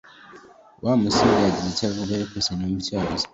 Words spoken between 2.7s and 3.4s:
ibyo yavuze